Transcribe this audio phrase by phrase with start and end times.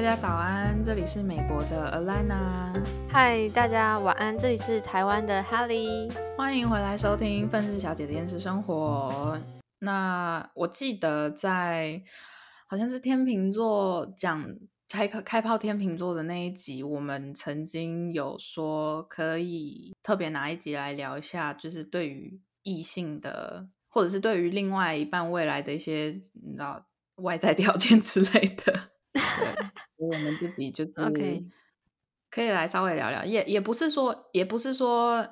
[0.00, 2.82] 大家早安，这里是美国的 Alana。
[3.06, 6.10] 嗨，大家晚安，这里是台湾的 Holly。
[6.38, 9.38] 欢迎回来收听《愤世小姐的厌世生活》。
[9.80, 12.02] 那我记得在
[12.66, 14.42] 好像是天秤座讲
[14.88, 28.88] 开开炮天秤座的那一集，我们曾经有说可以特别拿一集来聊一下，就是对于异性的，或者是对于另外一半未来的一些你知道外在条件之类的。
[29.12, 29.22] 对，
[29.96, 30.92] 我们自己就是
[32.30, 35.26] 可以来稍微聊聊，也也不是说，也不是说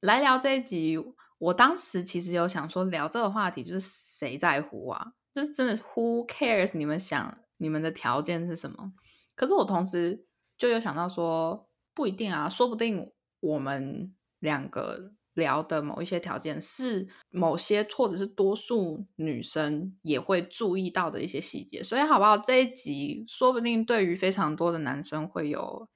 [0.00, 0.98] 来聊这一集。
[1.38, 5.12] 我当时其实有想说聊这个话题，就是谁在乎啊？
[5.34, 6.76] 就是真的是，Who cares？
[6.76, 8.92] 你们想你们的条件是什么？
[9.34, 15.12] 可是我同时就有想到说，不一定啊，说不定我们两个。
[15.34, 22.36] 聊的某一些条件是某些或者是多数女生也会注意到的一些细节，所以好不好？
[22.36, 25.88] 这一集说不定对于非常多的男生会有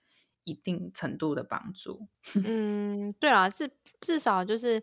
[0.44, 2.08] 一定程度的帮助。
[2.34, 3.70] 嗯，对啊，是
[4.00, 4.82] 至少就是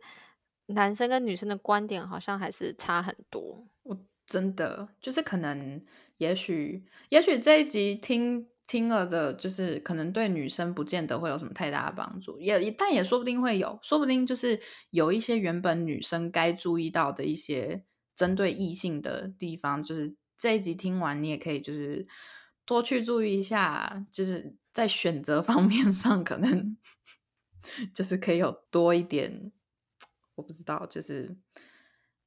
[0.67, 3.67] 男生跟女生的观点好像还是差很多。
[3.83, 5.83] 我真的就是可能，
[6.17, 8.47] 也许也许这一集听。
[8.73, 17.83] 听了的，就是可能对女生不见得会有什么太大的帮助，也但也说不定会有，说不定就是有一些原本女生该注意到的一些
[18.15, 22.07] 针对异性的地方，就是这一集听完你也可以就是
[22.65, 26.75] 多去注意一下，就是在选择方 面上可能
[27.93, 29.51] 就是可以有多一点，
[30.33, 31.37] 我不知道，就是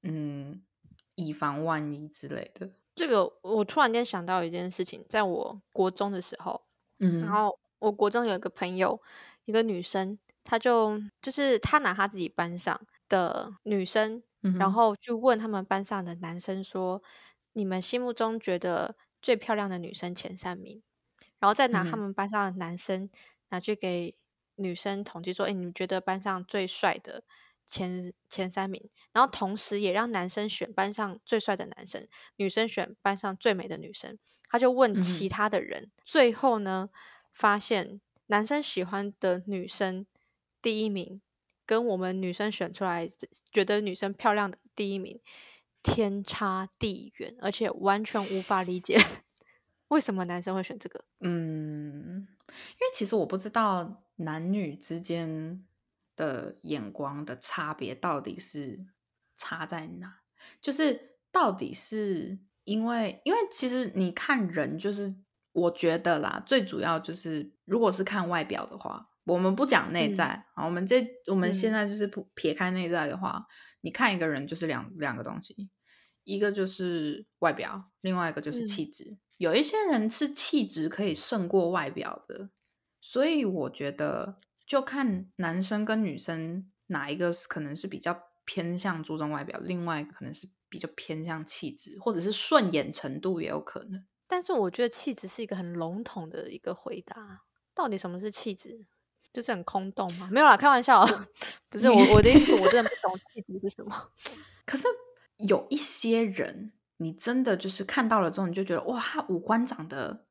[0.04, 0.62] 嗯，
[1.16, 2.70] 以防万一之类的。
[2.96, 6.66] 这个我突然间想到一件事情，在我国中的时候，
[6.98, 9.00] 嗯，然后我国中有一个朋友，
[9.44, 14.22] 一个女生，她就就是她拿她自己班上的女生，
[14.56, 17.02] 然后去问他们班上的男生说
[17.52, 20.82] ：“你们心目中觉得最漂亮的女生前三名？”
[21.38, 23.10] 然后再拿他们班上的男生
[23.50, 24.16] 拿去给
[24.54, 27.24] 女生统计说：“哎，你们觉得班上最帅的？”
[27.66, 32.06] 前前三名，然后同时也让男生选班上最帅的男生，
[32.36, 34.18] 女生选班上最美的女生。
[34.48, 36.88] 他就问其他的人，最后呢，
[37.32, 40.06] 发现男生喜欢的女生
[40.62, 41.20] 第一名，
[41.66, 43.10] 跟我们女生选出来
[43.50, 45.20] 觉得女生漂亮的第一名
[45.82, 48.96] 天差地远，而且完全无法理解
[49.88, 51.04] 为什么男生会选这个。
[51.20, 55.66] 嗯，因为其实我不知道男女之间。
[56.16, 58.86] 的眼光的差别到底是
[59.36, 60.22] 差在哪？
[60.60, 65.14] 就是到底是因为，因为其实你看人，就是
[65.52, 73.46] 我觉得啦，最主要就是如果是看外表的话，我们不讲内在啊，我们这我们现在就是不撇开内在的话，
[73.82, 75.68] 你看一个人就是两两个东西，
[76.24, 79.18] 一个就是外表，另外一个就是气质。
[79.36, 82.50] 有一些人是气质可以胜过外表的，
[83.00, 84.38] 所以我觉得。
[84.66, 94.04] 就看男生跟女生哪一个可能是比较偏向注重外表，另外可能是比较偏向气质，或者是顺眼程度也有可能。
[94.26, 98.86] 但是我觉得气质是一个很笼统的一个回答，到底什么是气质？
[99.32, 100.28] 就是很空洞吗？
[100.32, 101.06] 没有啦，开玩笑，
[101.68, 104.10] 不是我我的意思，我真的不懂气质是什么。
[104.64, 104.88] 可是
[105.36, 110.26] 有一些人，你真的就是看到了之后，你就觉得哇，他五官长得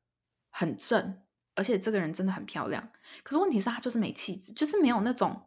[0.50, 1.22] 很正。
[1.56, 2.88] 而且这个人真的很漂亮，
[3.24, 5.42] 可是问题是，他就是没气质，就是没有那种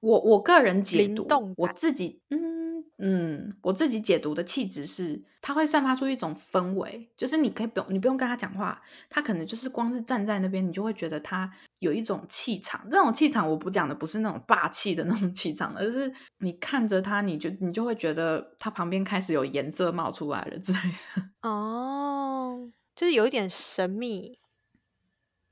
[0.00, 1.26] 我我个人解读，
[1.56, 12.88] 我自己嗯嗯，我自己解读的气质是，他会散发出一种氛围，就是你可以不用你不用跟他讲话，他可能就是光是站在那边，你就会觉得他有一种气场。
[12.90, 21.30] 这种气场我不讲的不是那种霸气的那种气场，而是你看着他，你就你就会觉得他旁边开始有颜色冒出来了之类的。
[21.48, 24.41] 哦，就是有一点神秘。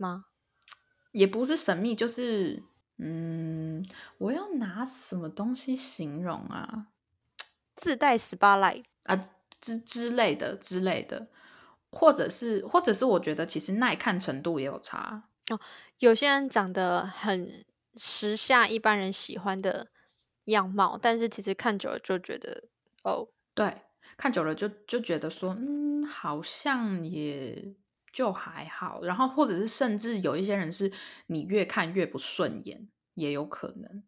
[0.01, 0.27] 吗？
[1.13, 2.63] 也不是神秘，就是
[2.99, 3.85] 嗯，
[4.19, 6.87] 我要拿什么东西形容啊？
[7.75, 9.17] 自带 SPA light 啊
[9.61, 11.29] 之之类的之类的，
[11.91, 15.59] 或者是或者是我觉得其实耐看程度也有差哦。
[15.99, 17.65] 有些人长得很
[17.97, 19.89] 时下一般人喜欢的
[20.45, 22.69] 样貌，但是其实看久了就觉得
[23.03, 23.83] 哦，对，
[24.17, 27.75] 看久了就就觉得说，嗯，好像也。
[28.13, 30.91] 就还好，然后或者是甚至有一些人是
[31.27, 34.03] 你越看越不顺眼，也有可能。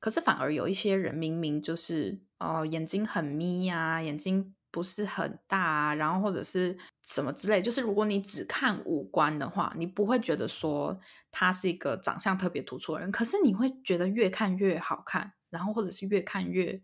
[0.00, 10.98] 可是反而有一些人明明就是哦眼睛很眯呀，眼睛不是很大，啊然后或者是什么之类，就是如果你只看五官的话，你不会觉得说
[11.30, 16.82] 他是一个长相特别突出的人，可是你会觉得越看越好看，然后或者是越看越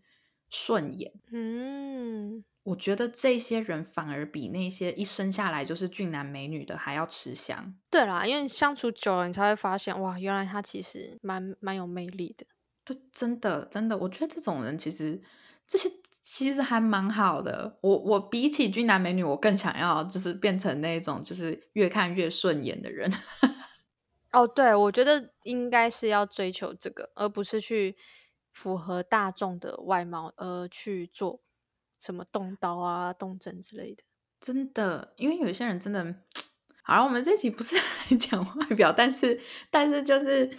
[0.49, 1.11] 顺眼。
[1.31, 7.75] 嗯，我觉得这些人反而比那些一生下来就是俊男美女的还要吃香。
[7.89, 12.45] 对啦，因为相处久了，你才会发现，哇，原来他其实蛮蛮有魅力的。
[12.83, 15.21] 对，真的真的，我觉得这种人其实
[15.67, 15.89] 这些
[16.21, 17.79] 其实还蛮好的。
[17.81, 23.11] 我我比起俊男美女，我更想要就是变成那种就是越看越顺眼的人。
[24.31, 27.95] 哦，对，我觉得应该是要追求这个，而不是去
[28.51, 31.41] 符合大众的外貌而去做
[31.99, 34.03] 什么动刀啊、动针之类的。
[34.39, 36.15] 真的，因为有些人真的，
[36.81, 37.75] 好了，我们这期不是
[38.09, 40.49] 来讲外表，但是但是就是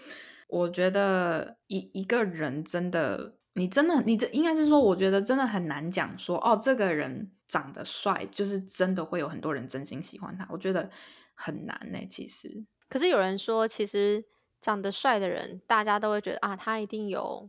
[0.48, 10.46] 我觉得一一个人真的，你真的你这应该是说，我觉得真的很难讲说哦，这个人长得帅，就是真的会有很多人真心喜欢他。
[10.50, 10.90] 我觉得
[11.34, 12.64] 很难呢，其实。
[12.88, 14.24] 可是有人说，其实
[14.60, 17.48] 长得帅的人，大家都会觉得啊，他一定有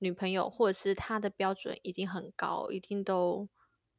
[0.00, 3.48] 女朋友，或者是他的标准一定很高，一定都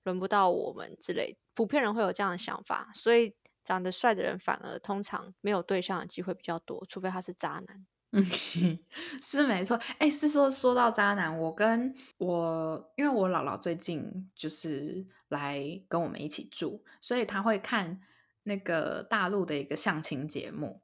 [0.03, 1.37] 轮不到我们之类。
[1.53, 3.33] 普遍人会有这样的想法，所以
[3.63, 7.87] 长得帅的人反而通常没有对象的机会比较多，除非他是渣男。
[8.11, 8.21] 嗯，
[9.23, 9.79] 是没错。
[9.97, 18.01] 哎，是说说到渣男，我跟我因为我姥姥最近就是来跟我们一起住，所以他会看。
[18.43, 20.81] 那个大陆的一个相亲节目，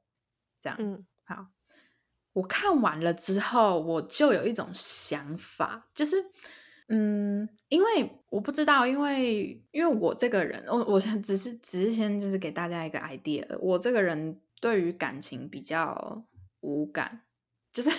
[0.60, 1.48] 这样，嗯，好，
[2.38, 6.24] 我看完了之后，我就有一种想法，就是，
[6.88, 16.22] 嗯，因为我不知道，因为因为我这个人，我我想只是只是先就是给大家一个 idea，我这个人对于感情比较
[16.60, 17.22] 无感，
[17.72, 17.90] 就是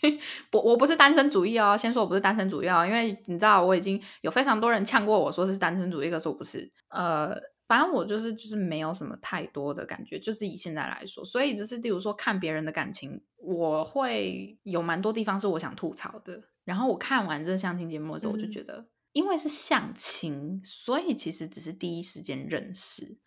[0.52, 7.34] 我我不是单身主义哦，先说我不是单身主义哦，因为你知道我已经有非常多人呛过我说是单身主义，可是我不是，呃。
[7.70, 16.42] 反正我就是就是没有什么太多的感觉，就是以现在来说，所以就是例如说看别人的感情，我会有蛮多地方是我想吐槽的。
[16.64, 23.18] 然后我看完这相亲节目之后，我就觉得，因为是相亲，所以其实只是第一时间认识，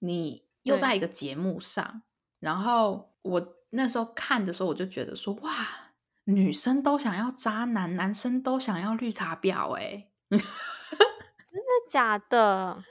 [0.00, 2.02] 你又在一个节目上，
[2.38, 5.94] 然后我那时候看的时候，我就觉得说，哇，
[6.24, 12.84] 女生都想要渣男，男生都想要绿茶婊，哎， 真的假的？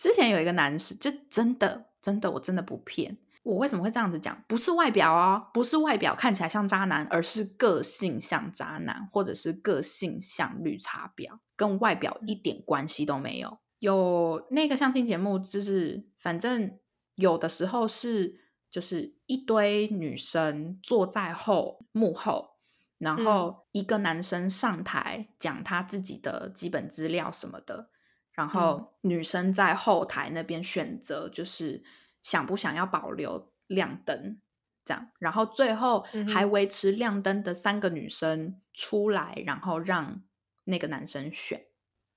[0.00, 3.18] 之前有一个男士，就真的真的，我真的不骗。
[3.42, 4.42] 我为什么会这样子讲？
[4.48, 13.58] 不是外表哦，不是外表看起来像渣男，而是个性像渣男，或者是个性像绿茶婊，跟外表一点关系都没有。
[13.80, 16.78] 有那个相亲节目，就是反正
[17.16, 22.56] 有的时候是就是一堆女生坐在后幕后，
[22.96, 27.90] 然后一个男生上台讲他自己的基本资料什么的。
[28.32, 31.82] 然后女生在后台那边选择，就是
[32.22, 34.40] 想不想要保留亮灯
[34.84, 40.22] 这样，然后最后还维持亮灯的三个女生出来，然后让
[40.64, 41.60] 那个男生选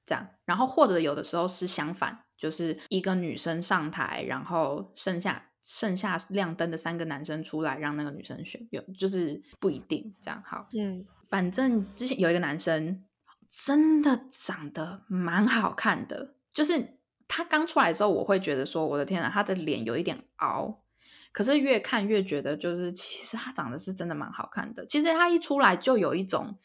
[0.06, 10.42] 这样，然后或者有的时候是相反，就是一个女生上台，然后剩下剩下亮灯的三个男生出来，让那个女生选，有就是不一定这样。
[10.46, 13.04] 好，嗯，反正之前有一个男生。
[13.56, 16.98] 真的长得蛮好看的，就是
[17.28, 20.82] 他刚出来的时候，我会觉得说，我的天啊，他的脸有一点凹。
[21.32, 24.84] 可是越看越觉得，就是其实他长得是真的蛮好看的。
[24.88, 26.58] 其实他一出来就有一种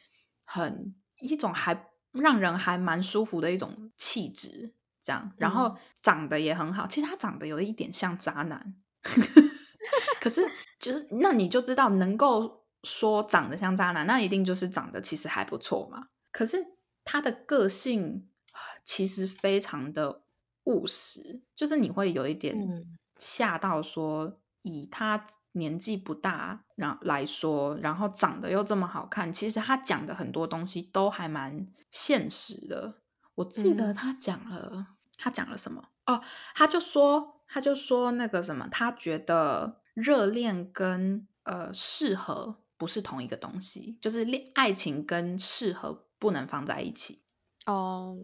[0.47, 6.87] 很一种还让人还蛮舒服的一种气质，这样，然后长得也很好。
[6.87, 8.75] 其实他长得有一点像渣男，
[10.23, 10.47] 可是
[10.79, 16.09] 就是那你就知道，能够说长得像渣男，那一定就是长得其实还不错嘛。
[16.33, 16.78] 可是。
[17.11, 18.29] 他的个性
[18.85, 20.21] 其实非常的
[20.65, 22.55] 务实，就是你会有一点
[23.19, 32.99] 吓到，说以他年纪不大，然来说，然后长得又这么好看，其实他讲的很多东西都还蛮现实的。
[33.37, 35.83] 我记得他讲了，他讲了什么？
[36.05, 36.23] 哦，
[36.55, 46.05] 他就说，他就说那个什么，他觉得热恋跟呃适合不是同一个东西，就是恋爱情跟适合。
[46.19, 47.23] 不能放在一起
[47.67, 48.17] 哦，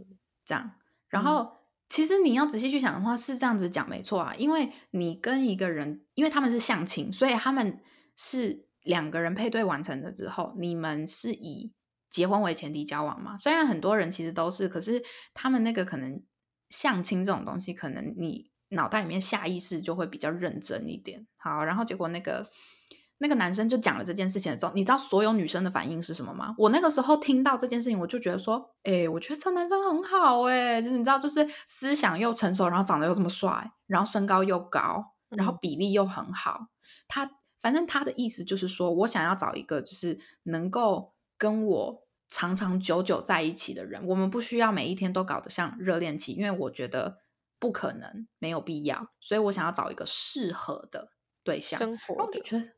[0.45, 0.73] 这样。
[1.09, 1.53] 然后，
[1.89, 4.35] 其实你要仔细去想的话，是这样子讲没错啊。
[4.35, 7.81] 因为你跟一个人，因为他们是相亲，所以他们
[8.17, 11.73] 是两个人配对完成了之后，你们是以
[12.11, 13.39] 结婚为前提交往嘛。
[13.39, 16.21] 虽然很多人其实都是，可是他们那个可能
[16.69, 21.27] 相亲这种东西，可能你脑袋里面下意识就会比较认真一点。
[21.37, 22.51] 好，然后结果那个。
[23.25, 26.55] 那个男生就讲了这件事情之后，你知道所有女生的反应是什么吗？
[26.59, 36.67] 我那个时候听到这件事情，我就觉得说，哎，我觉得这男生很好，哎，就是你知道，就是思想又成熟，然后长得又这么帅，然后身高又高，然后比例又很好。
[37.09, 44.07] 他反正他的意思就是说，我想要找一个就是能够跟我长长久久在一起的人。
[44.07, 47.21] 我们不需要每一天都搞得像热恋期，因为我觉得
[47.59, 49.09] 不可能，没有必要。
[49.19, 51.09] 所以我想要找一个适合的
[51.43, 51.79] 对象。
[51.79, 52.73] 生活，然后我就觉得，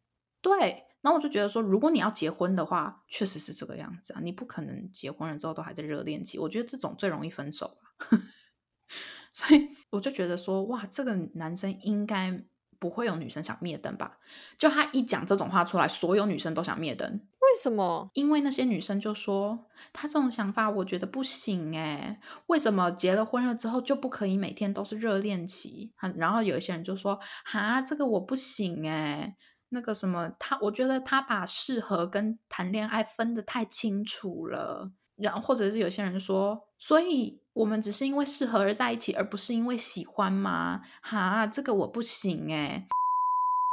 [0.47, 6.39] 对，然后我就觉得说，如果你要结婚的话，确实是这个样子啊，你不可能结婚了之后都还在热恋期。
[6.39, 7.85] 我觉得这种最容易分手啊。
[9.35, 12.45] 所以我就觉得说，哇，这个男生应该
[12.79, 14.19] 不会有女生想灭灯吧？
[14.57, 17.11] 就他一讲这种话出来，所有女生都想灭灯。
[17.11, 18.09] 为什么？
[18.15, 22.21] 因为那些女生就说，他这种想法，我觉得不行哎。
[22.47, 25.93] 为什么结了婚了之后就不可以每天都是热恋期？
[26.17, 29.37] 然后有一些人就说，哈，这个我不行哎。
[29.77, 34.91] 那个什么，他我觉得他把适合跟谈恋爱分得太清楚了。
[35.17, 37.41] 然后或者是有些人说，所以。
[37.57, 40.83] 我们只是因为适合而在一起，而不是因为喜欢吗？
[41.01, 42.87] 哈，这个我不行哎！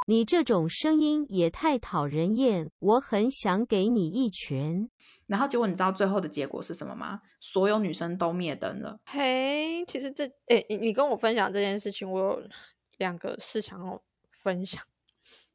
[0.07, 4.89] 你这种声音也太讨人厌，我很想给你一拳。
[5.27, 7.19] 然后结果你知道最后的结果是什么吗？
[7.41, 8.97] 所有女生都灭灯了。
[9.03, 12.43] 嘿，其实这哎，你你跟我分享这件事情，我有
[12.99, 14.81] 两个事想要分享。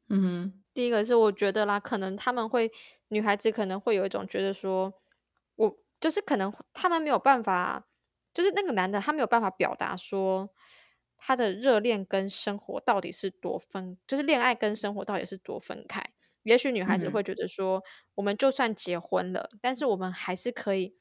[0.09, 2.71] 嗯哼，第一个是我觉得啦，可能他们会
[3.09, 4.93] 女孩子可能会有一种觉得说，
[5.55, 7.85] 我就是可能他们没有办法。
[8.31, 10.51] 就是那个男的，他没有办法表达说
[11.17, 16.01] 他的热恋跟生活到底是多分，就是恋爱跟生活到底是多分开。
[16.43, 20.95] 也许女孩子会觉得说，我们就算结婚了，但是我们还是可以，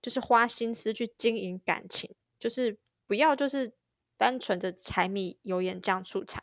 [0.00, 3.74] 就是花心思去经营感情，就是不要就是
[4.16, 6.40] 单纯的柴米油盐酱醋茶，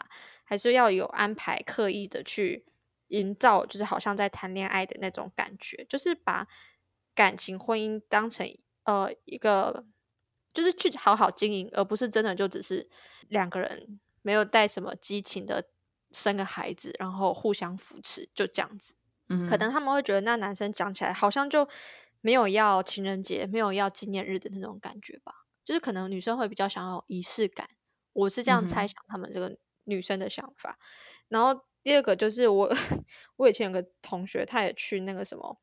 [0.50, 2.66] 还是要有安排、刻意的去
[3.10, 6.48] 营造，就是好像在谈恋爱的那种感觉，就是把
[7.14, 8.46] 感情、婚姻当成
[8.84, 9.86] 呃一个。
[10.52, 12.90] 就是去好好经营，而不是真的就只是
[13.28, 15.70] 两个人没有带什么激情的
[16.12, 18.96] 生个孩子，然后互相扶持，就这样子。
[19.30, 21.70] 嗯，可能他们会觉得那男生讲起来好像就
[22.20, 25.46] 没有要情人节，没有要纪念日的那种感觉吧。
[25.64, 27.70] 就是可能女生会比较想要仪式感，
[28.14, 29.56] 我是这样猜想他们这个
[29.90, 30.78] 女生的想法。
[31.28, 32.74] 然后第二个就是我，
[33.36, 35.60] 我以前有个同学，他也去那个什么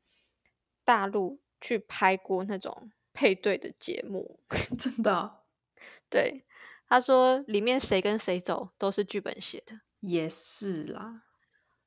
[0.83, 2.91] 大陆去拍过那种。
[3.19, 4.39] 配对的节目，
[4.77, 5.39] 真的，
[6.07, 6.45] 对
[6.87, 11.23] 他说里面谁跟谁走都是剧本写的，也是啦，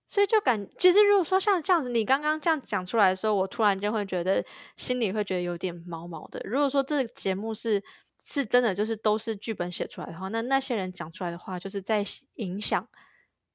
[0.08, 4.44] 所以就感其实如果说像这样子，你刚刚这样讲出来的时候，我突然间会觉得
[4.76, 6.40] 心里会觉得有点毛毛的。
[6.42, 7.80] 如果说这个节目是
[8.22, 12.88] 是真的，就是都是剧本写出来的话，那那些人讲出来的话，就是在影响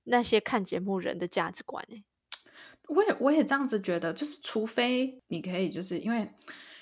[0.04, 1.86] 那些看节目人的价值观。
[1.92, 2.04] 哎，
[2.90, 6.30] 我也我也这样子觉得，就是除非你可以，就是因为。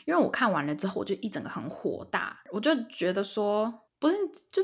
[0.05, 4.17] 因为我看完了之后，我就一整个很火大，我就觉得说，不是，
[4.51, 4.61] 就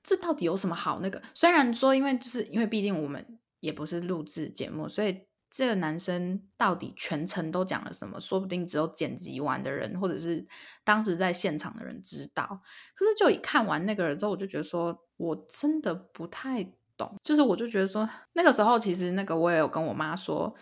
[0.00, 1.20] 这到底有什么好那个？
[1.34, 10.46] 虽然说，因为就是因为毕竟我们也不是录制节目，所以这个男生到底全程都讲了什么，说不定只有剪辑完的人，或者是
[10.84, 12.60] 当时在现场的人知道。
[12.94, 16.62] 可是就一看完那个人之后，我就觉得说，我真的不太
[16.96, 17.14] 懂。
[17.22, 20.54] 就是我就觉得说，那个时候其实那个我也有跟我妈说，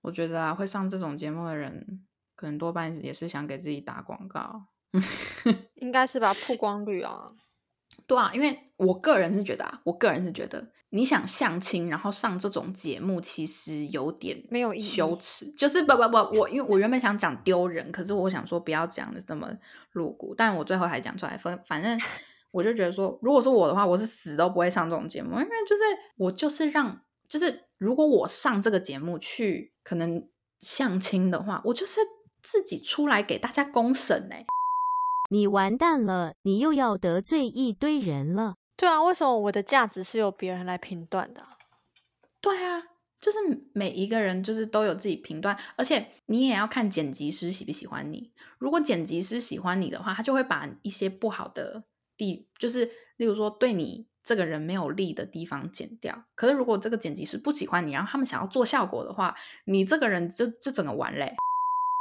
[0.00, 2.04] 我觉得啊，会上这种节目的人。
[2.36, 4.66] 可能多半也是想给自己打广告，
[5.76, 6.34] 应该是吧？
[6.34, 7.30] 曝光率啊，
[8.08, 19.48] 对啊，因为我个人是觉得啊，我个人是觉得，你想相亲，然后上这种节目，其实有点没有羞耻，就是不不不，我因为我原本想讲丢人，可是我想说不要讲的这么
[19.92, 21.98] 露骨，但我最后还讲出来，反反正
[22.52, 25.82] 我就觉得说，如果是我的话，我是死都不会上这种节目，因为就是
[26.16, 30.26] 我就是让，就是如果我上这个节目去可能
[30.60, 32.00] 相亲的话，我就是。
[32.46, 34.36] 自己出来给大家公审呢？
[35.30, 38.56] 你完蛋了，你又要得罪一堆人了。
[38.76, 41.44] 对啊，为什么我的价值是由别人来评断的？
[42.40, 42.82] 对啊，
[43.20, 43.38] 就是
[43.72, 48.32] 每一个人就是都有自己评断，而且你也要看剪辑师喜不喜欢你。
[48.58, 51.84] 如果剪辑师喜欢你的话，他就会把一些不好的
[52.16, 52.84] 地，就是
[53.16, 56.24] 例如说对你这个人没有利的地方剪掉。
[56.34, 59.34] 可是如果这个剪辑师不喜欢你，然后他们想要做效果的话，
[59.66, 61.34] 你这个人就这整个完嘞。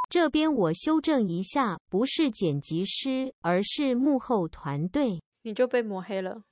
[0.10, 5.22] 这边我修正一下，不是剪辑师，而是幕后团队。
[5.44, 6.44] 你就被抹黑了，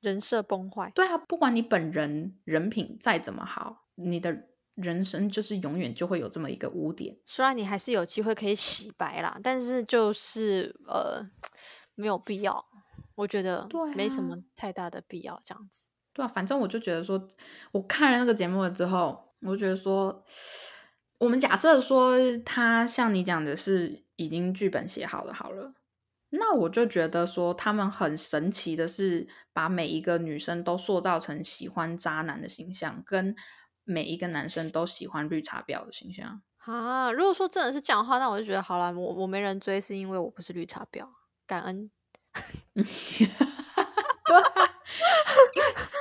[0.00, 0.90] 人设崩坏。
[0.94, 7.16] 对啊，不管你本人人品再怎么好，你的人生就是永远就会有这么一个污点。
[7.24, 11.28] 虽然你还是有机会可以洗白啦，但是就是呃，
[11.94, 12.64] 没有必要。
[13.14, 15.90] 我觉得没什么太大的必要这样子。
[16.12, 17.28] 对啊，反正我就觉得说，
[17.72, 20.24] 我看了那个节目了之后，我就觉得说。
[21.18, 25.74] 我们假设说他像你讲的是已经剧本写好了，好了，
[26.30, 33.34] 那我就觉得说他们很神奇的是把每一个女生都塑造成喜欢渣男的形象，跟
[33.84, 36.42] 每一个男生都喜欢绿茶婊的形象。
[36.58, 41.08] 啊，如果说真的是这样的话，那我就觉得好了，我我没人追是因为我不是绿茶婊，
[41.46, 41.90] 感恩。
[42.74, 42.84] 对，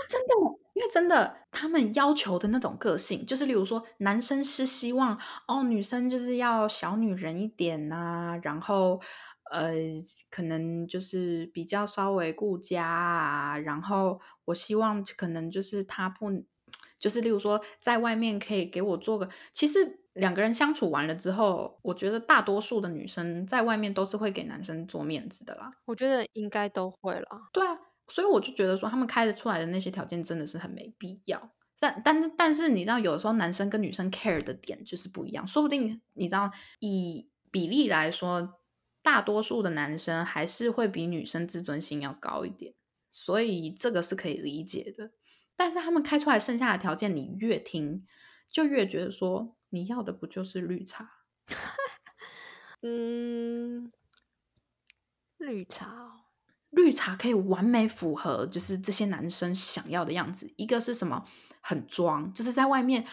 [0.09, 0.33] 真的，
[0.73, 5.17] 因为真的，他们要求的那种个性，就是例如说，男生是希望
[5.47, 8.99] 哦，女生就是要小女人一点呐，然后
[9.51, 9.73] 呃，
[10.29, 16.43] 可能就是比较稍微顾家啊，然后我希望可能就是他不，
[16.99, 25.71] 就是例如说，在外面可以给我做个，其实两个人相处完了之后，我觉得大多数的女生在外面都是会给男生做面子的啦。
[25.85, 27.49] 我觉得应该都会了。
[27.53, 27.77] 对啊。
[28.09, 31.51] 所以我就觉得说，他们开的出来的那些条件真的是很没必要。
[31.77, 35.45] 但但是但是，你知道，有的时候男生跟女生 care 的点就是不一样。
[35.45, 36.49] 说不定你知道，
[36.79, 38.61] 以比例来说，
[39.07, 42.73] 大多数的男生还是会比女生自尊心要高一点。
[43.07, 45.11] 所以这个是可以理解的。
[45.55, 48.05] 但是他们开出来剩下的条件，你越听
[48.49, 51.21] 就越觉得说，你要的不就是绿茶？
[52.83, 53.93] 嗯，
[55.37, 56.25] 绿茶。
[56.69, 60.53] 绿茶可以完美符合，就是这些男生想要的样子。
[60.57, 61.25] 一个是什么？
[61.61, 63.07] 很装，就是在外面，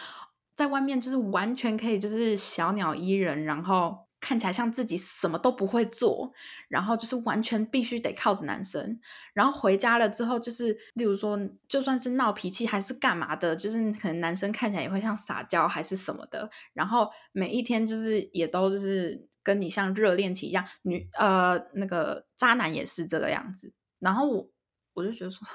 [0.55, 6.33] 在外面就是完全可以，就是小鸟依人，然后看起来像自己什么都不会做，
[6.67, 8.99] 然后就是完全必须得靠着男生。
[9.33, 16.49] 然后回家了之后，就是例如说，就算是闹脾气还是干嘛的，就是可能男生看起来也会像撒娇还是什么的。
[16.73, 19.27] 然后每一天就是也都就是。
[19.45, 23.71] 跟你像热恋期一样，女呃那个渣男也是这个样子。
[23.99, 24.49] 然后我
[24.95, 25.47] 我就觉得说，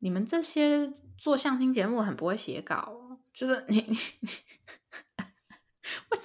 [0.00, 4.28] 你们这些做相亲节目很不会写稿，就是你你你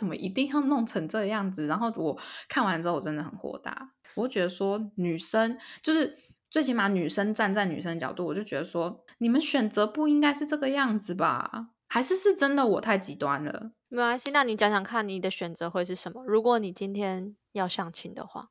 [0.04, 1.66] 什么一定要弄成这样子？
[1.68, 2.20] 然后我
[2.50, 3.92] 看完之后，我真的很火大。
[4.16, 6.18] 我觉得说，女生就是
[6.52, 11.70] 最起码女生站在女生角度，我就觉得说，你们选择不应该是这个样子吧？
[11.88, 13.72] 还是是真的我太极端了？
[13.88, 16.24] 没关系，那你讲讲看，你的选择会是什么？
[16.26, 18.50] 如果你今天要相亲的话，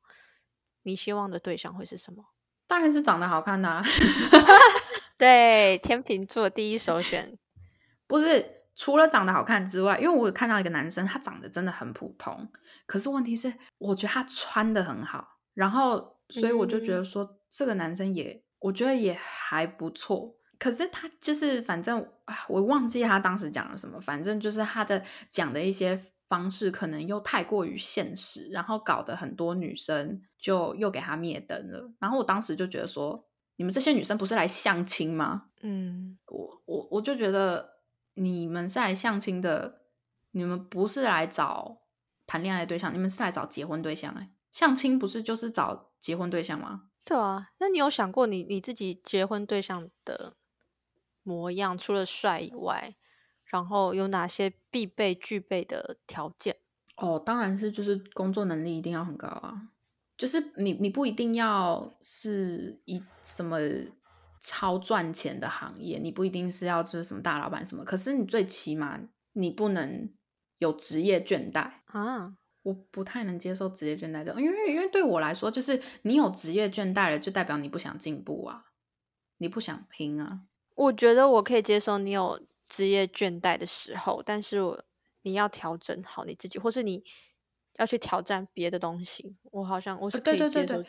[0.83, 2.25] 你希望的对象会是什么？
[2.67, 3.83] 当然是长得好看呐！
[5.17, 7.37] 对，天秤座第一首选，
[8.07, 12.49] 不是除了长得好看之外，因为我看到一个男生，他长得真的很普通，
[12.85, 20.35] 可是问题是，我觉得他穿的很好，然后所以我就觉得说，这个男生也，我觉得也还不错。
[20.59, 22.07] 可是他就是，反正
[22.47, 23.99] 我忘记他当时讲了什么。
[23.99, 31.91] 反正就是他的讲的一些方式，可能又太过于现实，然后搞得很多女生就又给他灭灯了。
[31.99, 35.47] 然后我当时就觉得说，你们这些女生不是来相亲吗？
[35.63, 37.72] 嗯，我我我就觉得
[38.15, 39.81] 你们是来相亲的，
[40.31, 41.81] 你们不是来找
[42.25, 44.13] 谈恋爱的对象，你们是来找结婚对象。
[44.13, 46.89] 哎，相亲不是就是找结婚对象吗？
[47.05, 50.35] 对啊，那你有想过你你自己结婚对象的？
[51.25, 52.95] 模样除了帅以外，
[53.45, 56.57] 然后有哪些必备具备的条件？
[56.97, 59.69] 哦，当然是就是工作能力一定要很高啊。
[60.17, 63.57] 就是你你不一定要是一什么
[64.45, 68.99] 超赚钱的行业，你不一定是要就是什么大老板什么，可是你最起码
[69.31, 70.11] 你不能
[70.57, 72.35] 有职业倦怠啊。
[72.63, 78.65] 我不太能接受职业倦怠这种，因为因为对我来说，就是你有职业倦怠了，就代表你不想进步啊，
[79.37, 80.41] 你不想拼啊。
[80.75, 84.83] 我觉得我可以接受你有职业倦怠的时候，但是我
[85.23, 87.03] 你要调整好你自己，或是你
[87.77, 89.35] 要去挑战别的东西。
[89.51, 90.83] 我好像我是可以接受，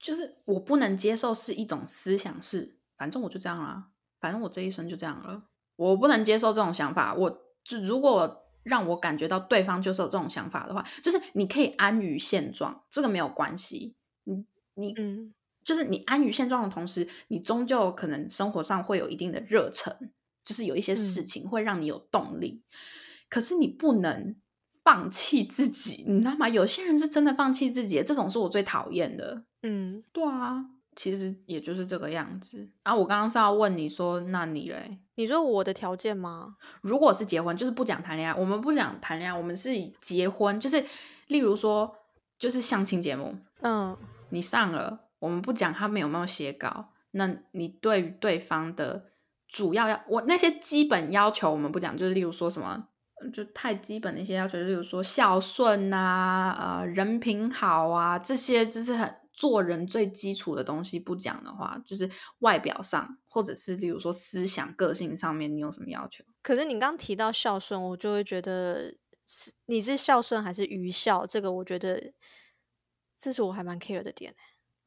[0.00, 3.88] 就是我不能接受是一种思想是，反正我就这样啦，
[4.20, 5.44] 反正我这一生就这样了。
[5.76, 7.14] 我不能接受这种想法。
[7.14, 7.30] 我
[7.64, 13.94] 就如果让我感觉到对方就是有这种想法的话，就是你可以安于现状，这个没有关系。
[14.24, 15.32] 你你嗯。
[15.64, 20.12] 就是你安于现状的同时，你终究可能生活上会有一定的热忱，
[20.44, 22.62] 就是有一些事情会让你有动力。
[23.28, 24.36] 可是你不能
[24.86, 26.48] 放弃自己，你知道吗？
[26.48, 29.42] 有些人是真的放弃自己，这种是我最讨厌的。
[29.64, 32.70] 嗯，对啊，其实也就是这个样子。
[32.84, 35.00] 啊，我刚刚是要问你说，那你嘞？
[35.16, 36.54] 你说我的条件吗？
[36.82, 40.84] 如果是结婚，就是不讲谈恋爱，我们不讲谈恋爱，我们是以结婚，就是
[41.26, 41.92] 例如说，
[42.38, 43.96] 就是相亲节目，嗯，
[44.28, 45.00] 你上了。
[45.18, 49.06] 我们不讲他们有没有写稿，那你对于对方的
[49.48, 52.88] 主要要我那些基本要求我们不讲，就是例如说什么，
[53.32, 61.00] 就太基本的一些要求，例如说孝顺啊，呃，人品好啊，这些就是很做人最基础的东西。
[61.00, 62.08] 不讲的话，就是
[62.40, 66.24] 外表上，或者是例如说思想、个性上面，你有什么要求？
[66.42, 68.94] 可是你刚提到孝顺，我就会觉得
[69.66, 71.26] 你是孝顺还是愚孝？
[71.26, 72.12] 这个我觉得
[73.16, 74.34] 这是我还蛮 care 的点。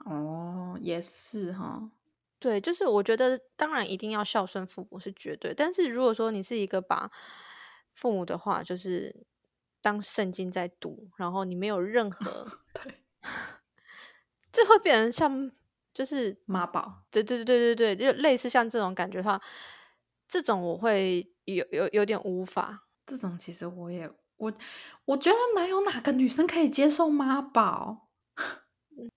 [0.06, 1.92] 哦，也是哈，
[2.40, 7.12] 对，就是我觉得当然一定要孝顺父母是绝对，但是如果说你是一个把
[8.00, 9.26] 父母的话就是
[9.82, 13.04] 当圣经在读，然后你没有任 何对，
[14.54, 15.52] 这会变成像
[15.94, 19.42] 就是妈宝，对对对对对对，就类似像这种感觉的话，
[20.30, 22.88] 这种我会有有有点无法。
[23.06, 24.54] 这种其实我也我
[25.04, 28.08] 我觉得哪有哪个女生可以接受妈宝？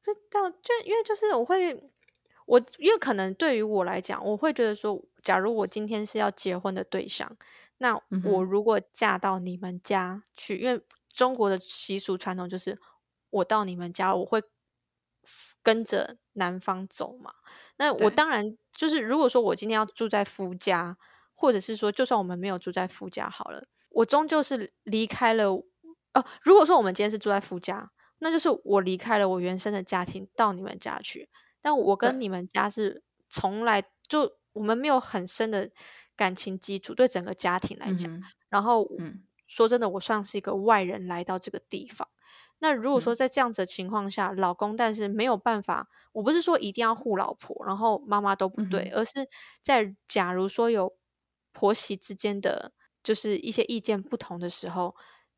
[0.02, 1.72] 就到就因为就是我会
[2.46, 7.36] 我因为可能对于我来讲，我会觉得说，假如我今天是要结婚的对象，
[7.78, 10.82] 那我如果嫁到你们家去，因为
[11.12, 12.78] 中国的习俗传统就是
[13.30, 14.42] 我到你们家，我会
[15.62, 17.32] 跟着男方走嘛。
[17.76, 20.96] 那我当然就是如果说我今天要住在夫家，
[21.34, 26.24] 或者是说就算我们没有住在夫家好了，我终究是离开了哦。
[26.42, 27.90] 如果说我们今天是住在夫家。
[28.24, 31.28] 那就是我离开了我原生的家庭到你们家去，
[31.60, 35.70] 但我跟你们家是从来就我们没有很深的
[36.16, 38.10] 感情基础，对整个家庭来讲。
[38.48, 38.86] 然后，
[39.46, 42.08] 说真的，我算是一个外人来到这个地方。
[42.58, 49.28] 那如果说在这样子的情况下，老公但是没有办法，我不是说一定要护老婆，然后妈妈都不对，而是
[49.62, 50.94] 在假如说有
[51.52, 54.94] 婆媳之间的就是一些意见不同的时候。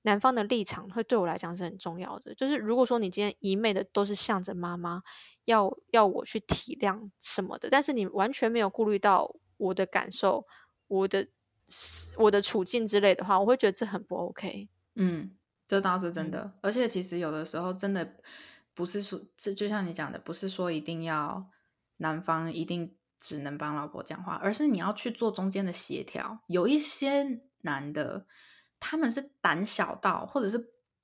[0.06, 5.02] 男方的立场会对我来讲是很重要的，就是如果说你今天一昧的都是向着妈妈，
[5.46, 10.46] 要要我去体谅什么的，但是你完全没有顾虑到我的感受、
[10.88, 11.26] 我的
[12.18, 14.68] 我的处境之类的话，我会觉得这很不 OK。
[14.96, 15.34] 嗯，
[15.66, 16.52] 这倒是真的。
[16.60, 18.16] 而且其实有的时候真的
[18.74, 21.50] 不是说，这就像你讲的，不是说一定要
[21.96, 26.40] 男方一定只能帮老婆讲话，而是你要去做中间的协调。
[26.48, 28.26] 有一些男的。
[28.86, 30.62] 他们是胆小到，或者是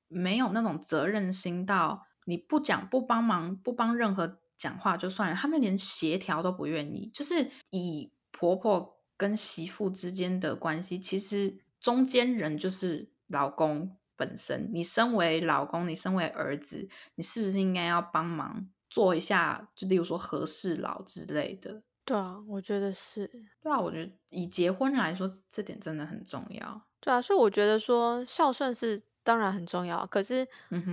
[0.09, 7.11] 没有那种责任心到，你不讲、不帮忙、不帮任何讲话就算了，他们连协调都不愿意。
[7.15, 14.69] 就是以婆婆跟媳妇之间的关系，其实中间人就是老公本身。
[14.75, 19.71] 你身为老公，你身为儿子，你是不是应该要帮忙做一下？
[19.75, 21.83] 就例如说和事佬之类的。
[22.05, 23.27] 对啊，我觉得是。
[23.63, 26.83] 对啊，我觉得以结婚来说，这点真的很重要。
[27.03, 30.47] 对啊，所以我觉得说孝顺是当然很重要，可是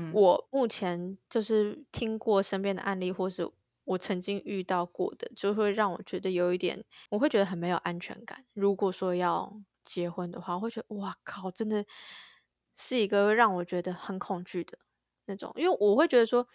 [0.09, 3.49] 我目前就是听过身边的案例，或是
[3.83, 8.45] 我曾经遇到过的，就会让我觉得有一点，我会觉得很没有安全感。
[8.53, 11.85] 如果说要结婚的话，我会觉得哇靠，真的
[12.75, 14.77] 是一个让我觉得很恐惧的
[15.25, 16.47] 那种，因为我会觉得说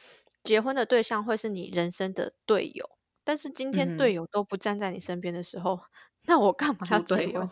[0.43, 2.89] 结婚的对象会是你人生的队友，
[3.25, 5.79] 但是今天队友都不站在你身边的时候，
[6.27, 7.51] 那我干嘛要结婚？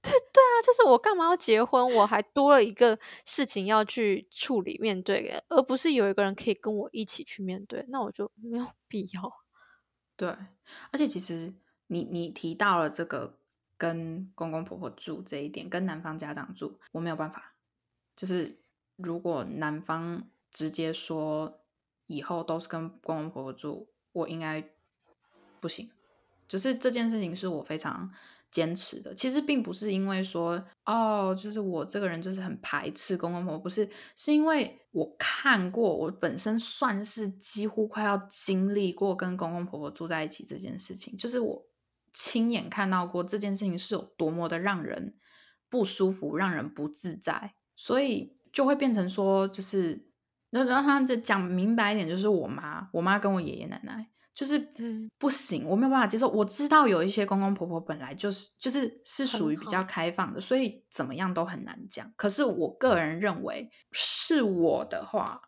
[0.00, 1.94] 对对啊，就是我干嘛要结婚？
[1.94, 9.32] 我还多了一个事情要去处理、面对，而不是有一个人可以跟我一起去面对，那我就没有 必要。
[10.16, 10.28] 对，
[10.90, 11.52] 而且其实
[11.88, 13.38] 你你提到了这个
[13.76, 17.54] 跟公公婆婆住这一点，跟男方家长住，我没有办法。
[18.16, 18.60] 就是
[18.96, 21.60] 如果男方直接说
[22.06, 24.68] 以后都是跟公公婆婆住，我应该
[25.60, 25.90] 不行。
[26.48, 28.12] 就是这件事情是我非常。
[28.50, 41.66] 坚持的其实并不是因为说哦，就是我这个人就是很排斥公公婆婆，不是，是因为我看过，我本身算是几乎快要经历过跟公公婆婆住在一起这件事情，就是我
[42.12, 45.14] 亲眼看到过这件事情是有多么的让人
[45.68, 50.08] 不舒服，让人不自在，所以就会变成说，就是
[50.50, 54.08] 那让他讲明白一点，就是我妈，我妈跟我爷爷奶奶。
[54.38, 54.56] 就是
[55.18, 56.28] 不行，我没有办法接受。
[56.28, 62.08] 我知道有一些公公婆婆本来就是就是是属于比较开放的，所以怎么样都很难讲。
[62.16, 65.42] 可是我个人认为，是我的话，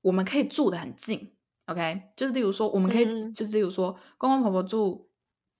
[0.00, 1.36] 我们可以住的很近。
[1.66, 5.08] OK，就是例如说，我们可以就是例如说，公公婆婆住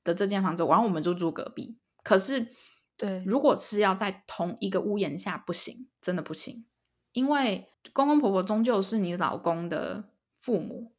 [0.03, 1.79] 的这间房子，然后我们就住隔壁。
[2.03, 2.45] 可是，
[2.97, 6.67] 对，如果是要在同一个屋檐下，不行，真的不行，
[7.13, 10.11] 因为公公婆婆终究是你老公的
[10.41, 10.91] 父母。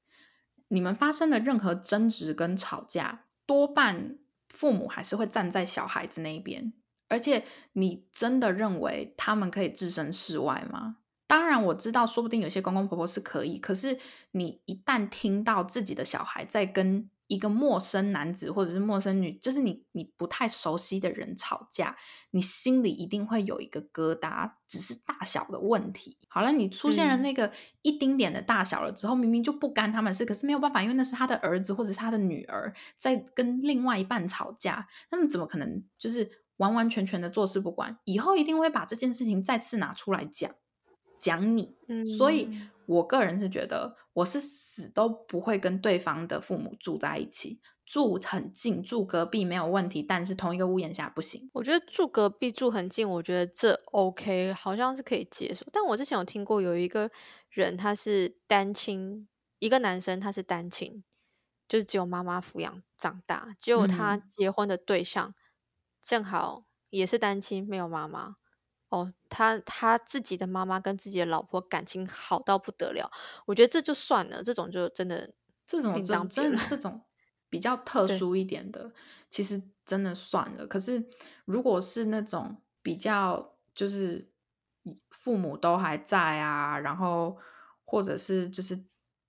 [0.70, 4.18] 你们发生的任何争执跟吵架，多半
[4.50, 6.74] 父母还是会站在小孩子那一边。
[7.08, 10.98] 而且，你真的认为他们可以置身事外吗？
[11.28, 13.58] 当然，我知道，说不定有些公公婆婆是可以。
[13.58, 13.98] 可是，
[14.32, 17.10] 你一旦听到自己的小孩在跟……
[17.28, 21.96] 一个陌生男子或者是陌生女，就是你你不太熟悉的人吵架，
[22.32, 26.18] 你心里一定会有一个疙瘩，只是大小的问题。
[26.28, 37.98] 好了，你出现了那个一丁点的大小了之后，明明就不干他们事，可是没有办法，因为那是他的儿子或者是他的女儿在跟另外一半吵架，他们怎么可能就是完完全全的坐视不管？
[38.04, 40.52] 以后一定会把这件事情再次拿出来讲
[41.20, 41.76] 讲你。
[42.18, 42.50] 所以
[42.88, 51.50] 我个人是觉得，我是死都不会跟对方的父母住在一起，住很近，住隔壁没有问题，但是同一个屋檐下不行。
[51.54, 55.66] 我觉得住隔壁住很近，我觉得这 OK，好像是可以接受。
[55.72, 57.10] 但我之前有听过有一个
[57.50, 59.28] 人，他是单亲，
[59.60, 61.04] 一个男生他是单亲，
[61.68, 65.34] 就是只有妈妈抚养长大，结果他结婚的对象
[66.02, 68.36] 正好也是单亲，没有妈妈。
[68.96, 73.12] 哦，他他自己的妈妈跟自己的老婆感情好到不得了，
[73.46, 75.34] 我觉得这就算了，这种就真的
[75.68, 77.02] 这种真真这种
[77.50, 78.94] 比较特殊一点的，
[79.30, 80.66] 其实真的算了。
[80.66, 81.10] 可是
[81.44, 84.32] 如果是那种比较就是
[85.10, 87.38] 父母都还在啊，然后
[87.84, 88.82] 或者是就是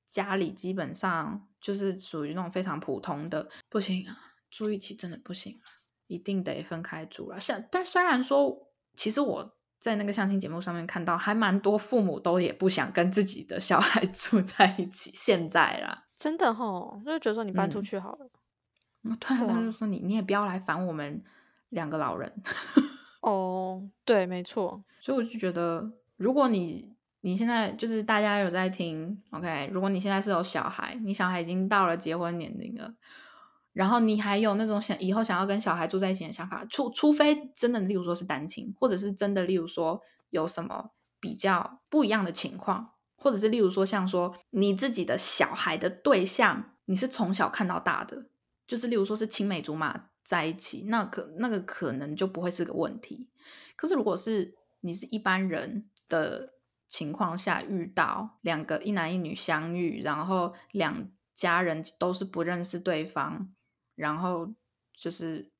[0.07, 4.17] 家里基本上就是属于那种非常普通的，不行啊，
[4.49, 5.67] 住一起真的不行啊，
[6.07, 7.41] 一定得分开住了。
[7.41, 9.56] 像但虽然说，其实我。
[9.79, 15.11] 在那个相亲节目上面看到，还蛮多父母都也不想跟自己的小孩 住在一起。
[15.15, 18.29] 现在啦，真的吼，就是觉得说你搬出去好了。
[19.21, 21.23] 突然他就说你你也不要来烦我们
[21.69, 22.33] 两个老人。
[23.23, 24.83] 哦，对，没错。
[24.99, 32.93] 所以我就觉得，如果你你现在就是大家有在听，OK，如果你现在是有小孩，你小孩已经到了结婚年龄了。
[33.77, 48.31] 然后你还有那种想以后想要跟小孩住在一起的想法，除除非真的，例如说是单亲，或者是真的，例如说有什么比较不一样的情况，或者是例如说像说你自己的小孩的对象，你是从小看到大的，
[48.67, 53.29] 就是例如说是青梅竹马在一起，那可那个可能就不会是个问题。
[53.77, 56.55] 可是如果是你是一般人的
[56.89, 63.53] 情况下遇到两个一男一女相遇，然后两家人都是不认识对方。
[63.97, 64.55] 然后
[64.95, 65.51] 就是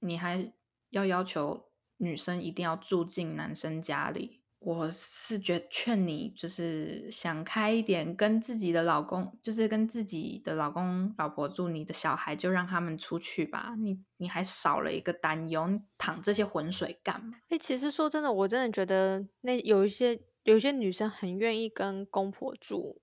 [0.00, 0.52] 你还
[0.90, 17.38] 要要求女生一定要住进男生家里，我是觉劝你就是想开一点，跟自己的老公，就是跟自己的老公老婆住，你的小孩就让他们出去吧，你你还少了一个担忧，你淌这些浑水干嘛？
[17.50, 23.00] 哎，其实说真的，我真的觉得那有一些有一些女生很愿意跟公婆住，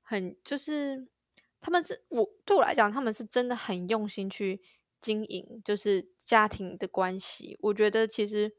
[0.00, 1.11] 很就是。
[1.62, 4.60] 他们是我对我来讲，他们是真的很用心去
[5.00, 7.56] 经营，就是家庭的关系。
[7.60, 8.52] 我觉得其实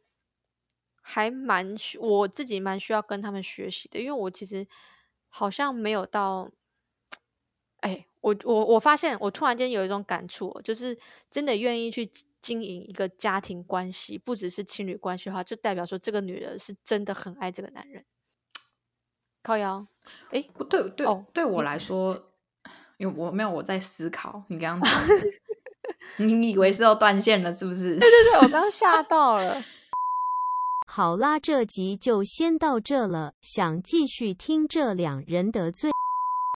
[1.02, 4.66] 还蛮我自己蛮需要跟他们学习的，因为我其实
[5.28, 6.50] 好像没有到，
[7.82, 10.98] 哎，我我我发现我突然间有一种感触，就是
[11.30, 18.06] 真的愿意去经营一个家庭关系，不只是情侣关系的话，就代表说这个女人是真的很爱这个男人。
[19.44, 19.86] 靠腰，
[20.32, 22.33] 哎，不对，对，哦对我来说。
[23.04, 24.89] 因为我没有我在思考，你刚刚
[26.16, 27.96] 你以为是要断线了是不是？
[28.00, 29.62] 对对对，我刚吓到了。
[30.88, 33.34] 好啦，这集就先到这了。
[33.42, 35.92] 想继续听这两人的罪？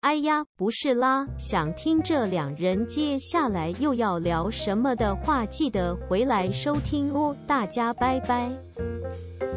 [0.03, 7.35] 哎呀，不是啦，想听这两人接下来又要聊什么的话，记得回来收听哦。
[7.45, 9.56] 大家拜拜。